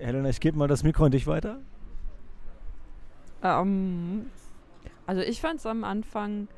[0.00, 1.58] Helena, ich gebe mal das Mikro an dich weiter.
[3.42, 4.26] Ähm,
[5.06, 6.48] also ich fand es am Anfang,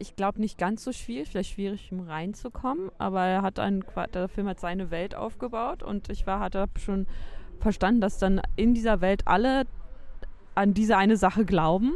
[0.00, 4.28] ich glaube nicht ganz so schwierig, vielleicht schwierig, um reinzukommen, aber er hat einen, der
[4.28, 7.06] Film hat seine Welt aufgebaut und ich war, hatte schon
[7.60, 9.64] verstanden, dass dann in dieser Welt alle
[10.54, 11.94] an diese eine Sache glauben.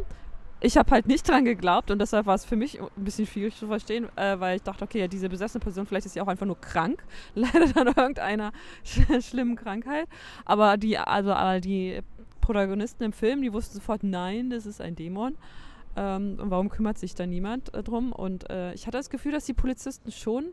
[0.66, 3.54] Ich habe halt nicht dran geglaubt und deshalb war es für mich ein bisschen schwierig
[3.54, 6.26] zu verstehen, äh, weil ich dachte, okay, ja, diese besessene Person, vielleicht ist sie auch
[6.26, 7.04] einfach nur krank,
[7.36, 8.50] leidet an irgendeiner
[8.84, 10.08] sch schlimmen Krankheit.
[10.44, 12.00] Aber die, also aber die
[12.40, 15.38] Protagonisten im Film, die wussten sofort, nein, das ist ein Dämon.
[15.94, 18.10] Ähm, und warum kümmert sich da niemand äh, drum?
[18.10, 20.46] Und äh, ich hatte das Gefühl, dass die Polizisten schon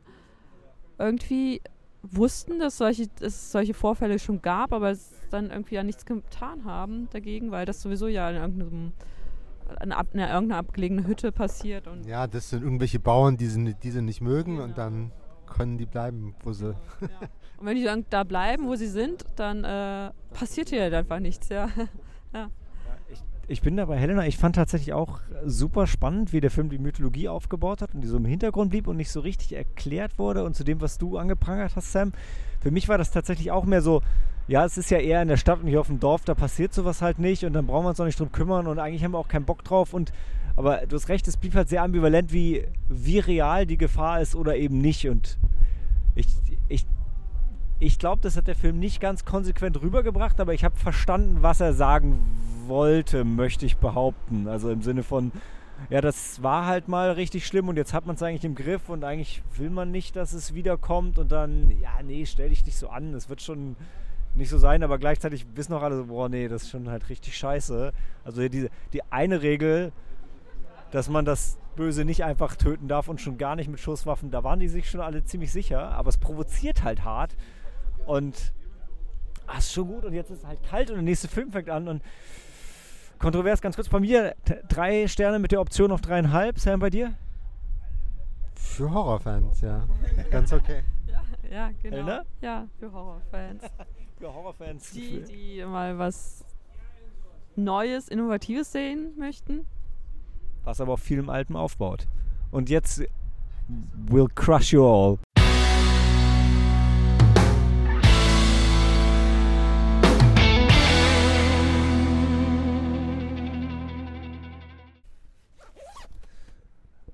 [1.00, 1.60] irgendwie
[2.04, 6.06] wussten, dass, solche, dass es solche Vorfälle schon gab, aber es dann irgendwie ja nichts
[6.06, 8.94] getan haben dagegen, weil das sowieso ja in irgendeinem
[9.82, 11.88] in, ab, in irgendeiner abgelegenen Hütte passiert.
[11.88, 14.76] Und Ja, das sind irgendwelche Bauern, die sie, die sie nicht mögen und Genau.
[14.76, 15.12] dann
[15.46, 16.70] können die bleiben, wo sie.
[17.02, 17.08] Ja.
[17.60, 21.20] Und wenn die dann da bleiben, wo sie sind, dann äh, passiert hier halt einfach
[21.20, 21.70] nichts, ja.
[23.10, 24.26] Ich, ich bin da bei Helena.
[24.26, 28.08] Ich fand tatsächlich auch super spannend, wie der Film die Mythologie aufgebaut hat und die
[28.08, 30.44] so im Hintergrund blieb und nicht so richtig erklärt wurde.
[30.44, 32.12] Und zu dem, was du angeprangert hast, Sam,
[32.62, 34.02] für mich war das tatsächlich auch mehr so,
[34.48, 36.74] ja, es ist ja eher in der Stadt und hier auf dem Dorf, da passiert
[36.74, 39.14] sowas halt nicht und dann brauchen wir uns auch nicht drum kümmern und eigentlich haben
[39.14, 39.94] wir auch keinen Bock drauf.
[39.94, 40.12] Und
[40.56, 44.36] aber du hast recht, es blieb halt sehr ambivalent, wie, wie real die Gefahr ist
[44.36, 45.08] oder eben nicht.
[45.08, 45.38] Und
[46.14, 46.28] ich,
[46.68, 46.86] ich,
[47.80, 51.60] ich glaube, das hat der Film nicht ganz konsequent rübergebracht, aber ich habe verstanden, was
[51.60, 52.20] er sagen
[52.68, 54.48] wollte, möchte ich behaupten.
[54.48, 55.32] Also im Sinne von,
[55.90, 58.90] ja, das war halt mal richtig schlimm und jetzt hat man es eigentlich im Griff
[58.90, 62.78] und eigentlich will man nicht, dass es wiederkommt und dann, ja, nee, stell dich nicht
[62.78, 63.76] so an, es wird schon
[64.36, 67.10] nicht so sein, aber gleichzeitig wissen auch alle so, boah, nee, das ist schon halt
[67.10, 67.94] richtig scheiße.
[68.24, 69.92] Also diese, die eine Regel,
[70.92, 74.44] dass man das Böse nicht einfach töten darf und schon gar nicht mit Schusswaffen, da
[74.44, 77.36] waren die sich schon alle ziemlich sicher, aber es provoziert halt hart
[78.06, 78.54] und
[79.48, 81.70] ah, ist schon gut und jetzt ist es halt kalt und der nächste Film fängt
[81.70, 82.04] an und
[83.18, 83.88] kontrovers, ganz kurz.
[83.88, 84.36] Von mir
[84.68, 86.60] drei Sterne mit der Option auf dreieinhalb.
[86.60, 87.14] Sam, bei dir?
[88.54, 89.88] Für Horrorfans, ja.
[90.30, 90.84] Ganz okay.
[91.52, 91.98] Ja, genau.
[91.98, 92.24] Helena?
[92.42, 93.62] Ja, für Horrorfans.
[94.24, 94.92] Für Horrorfans.
[94.92, 96.46] die, die mal was
[97.58, 99.66] Neues, Innovatives sehen möchten.
[100.64, 102.08] Was aber auf vielem Altem aufbaut.
[102.50, 103.04] Und jetzt
[103.68, 105.20] will crush you all.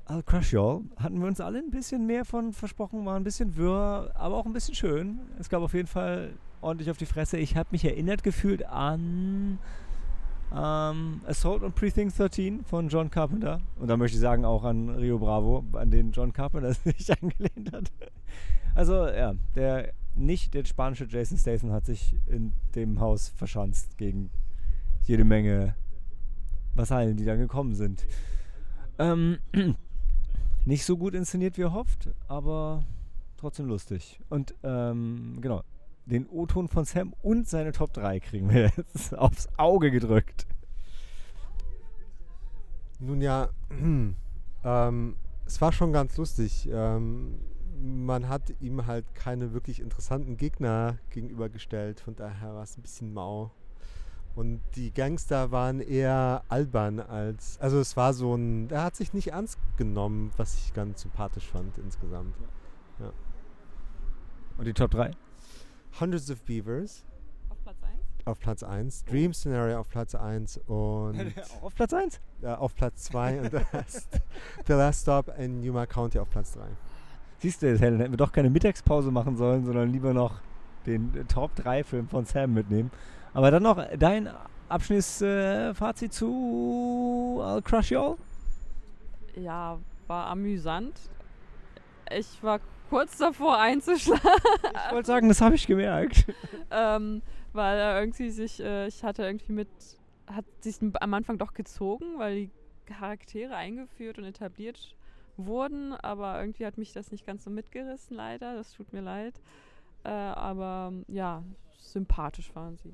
[0.06, 3.24] I'll Crush You All hatten wir uns alle ein bisschen mehr von versprochen, war ein
[3.24, 5.20] bisschen wirr, aber auch ein bisschen schön.
[5.40, 7.38] Es gab auf jeden Fall ordentlich auf die Fresse.
[7.38, 9.60] Ich habe mich erinnert gefühlt an
[10.52, 13.60] ähm, Assault on Precinct 13 von John Carpenter.
[13.78, 17.72] Und da möchte ich sagen auch an Rio Bravo, an den John Carpenter sich angelehnt
[17.72, 17.92] hat.
[18.76, 24.32] Also ja, der nicht der spanische Jason Statham hat sich in dem Haus verschanzt gegen
[25.04, 25.76] jede Menge
[26.76, 28.06] Vasallen, die da gekommen sind.
[28.98, 29.40] Ähm,
[30.66, 32.84] nicht so gut inszeniert wie erhofft, aber
[33.38, 34.20] trotzdem lustig.
[34.30, 35.64] Und ähm, genau,
[36.10, 40.48] den O-Ton von Sam und seine Top 3 kriegen wir jetzt aufs Auge gedrückt.
[43.00, 43.50] Nun ja,
[44.64, 46.68] ähm, es war schon ganz lustig.
[46.72, 47.40] Ähm,
[47.82, 53.14] man hat ihm halt keine wirklich interessanten Gegner gegenübergestellt, von daher war es ein bisschen
[53.14, 53.52] mau.
[54.36, 57.60] Und die Gangster waren eher albern als.
[57.60, 58.70] Also es war so ein.
[58.70, 62.36] Er hat sich nicht ernst genommen, was ich ganz sympathisch fand insgesamt.
[64.60, 65.12] Und die Top 3?
[66.00, 67.06] Hundreds of Beavers
[67.50, 67.94] Auf Platz 1?
[68.26, 72.20] auf Platz 1, Dream Scenario auf Platz 1 und auf Platz 1?
[72.42, 74.22] äh, auf Platz 2 und The Last,
[74.68, 76.62] The Last Stop in Yuma County auf Platz 3.
[77.40, 80.42] Siehst du, jetzt hätten hätten wir doch keine Mittagspause machen sollen, sondern lieber noch
[80.86, 82.92] den äh, Top 3 Film von Sam mitnehmen.
[83.34, 84.30] Aber dann noch dein
[84.68, 88.16] Abschnittsfazit äh, Fazit zu I'll Crush You All?
[89.36, 91.00] Ja, war amüsant.
[92.12, 94.30] Ich war kurz davor einzuschlafen,
[94.88, 96.26] Ich wollte sagen, das habe ich gemerkt.
[96.72, 97.22] ähm,
[97.54, 99.70] weil er irgendwie sich, äh, ich hatte irgendwie mit,
[100.28, 102.50] hat sich am Anfang doch gezogen, weil die
[102.86, 104.96] Charaktere eingeführt und etabliert
[105.38, 108.56] wurden, aber irgendwie hat mich das nicht ganz so mitgerissen, leider.
[108.56, 109.40] Das tut mir leid.
[110.04, 111.44] Äh, aber ja,
[111.78, 112.94] sympathisch waren sie.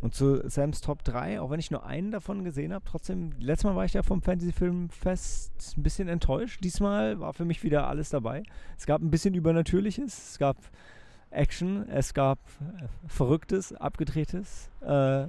[0.00, 3.64] Und zu Sams Top 3, auch wenn ich nur einen davon gesehen habe, trotzdem, letztes
[3.64, 6.62] Mal war ich ja vom Fantasy-Filmfest ein bisschen enttäuscht.
[6.62, 8.44] Diesmal war für mich wieder alles dabei.
[8.76, 10.56] Es gab ein bisschen Übernatürliches, es gab
[11.30, 14.70] Action, es gab äh, Verrücktes, Abgedrehtes.
[14.82, 15.26] Äh,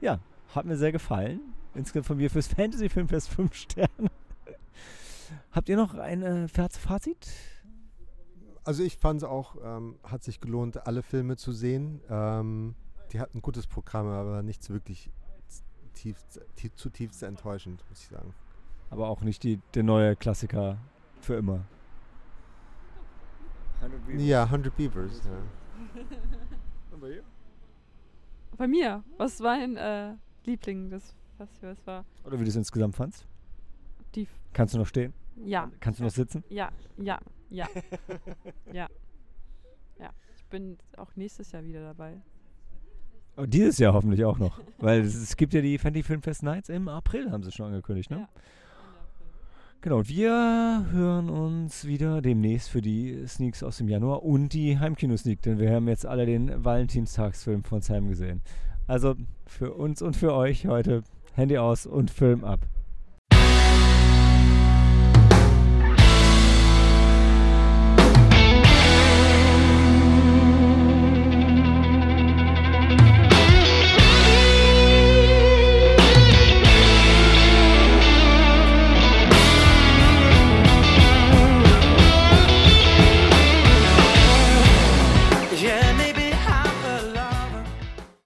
[0.00, 0.20] ja,
[0.54, 1.40] hat mir sehr gefallen.
[1.74, 4.10] Insgesamt von mir fürs Fantasy-Filmfest 5 Sterne.
[5.52, 7.28] Habt ihr noch ein äh, Faz- Fazit?
[8.64, 12.00] Also ich fand es auch, ähm, hat sich gelohnt, alle Filme zu sehen.
[12.08, 12.74] Ähm,
[13.12, 15.10] die hatten ein gutes Programm, aber nichts wirklich
[15.94, 16.22] tief,
[16.56, 18.34] tief, zutiefst enttäuschend, muss ich sagen.
[18.90, 20.78] Aber auch nicht die, der neue Klassiker
[21.20, 21.64] für immer.
[24.16, 25.22] Ja, 100 Beavers.
[25.24, 26.02] Ja.
[28.56, 32.04] Bei mir, was war dein äh, Liebling des Festivals war?
[32.24, 33.26] Oder wie du es insgesamt fandst?
[34.14, 35.12] Die, Kannst du noch stehen?
[35.44, 36.42] ja, Kannst du noch sitzen?
[36.48, 37.68] ja, ja, ja,
[38.72, 38.88] ja,
[40.00, 40.10] ja.
[40.36, 42.20] Ich bin auch nächstes Jahr wieder dabei.
[43.38, 44.60] Oh, dieses Jahr hoffentlich auch noch.
[44.78, 48.10] Weil es, es gibt ja die Fantasy Filmfest Nights im April, haben sie schon angekündigt,
[48.10, 48.20] ne?
[48.20, 48.28] Ja.
[49.80, 54.76] Genau, und wir hören uns wieder demnächst für die Sneaks aus dem Januar und die
[54.76, 58.42] Heimkino-Sneak, denn wir haben jetzt alle den Valentinstagsfilm von Sam gesehen.
[58.88, 59.14] Also
[59.46, 62.58] für uns und für euch heute Handy aus und Film ab.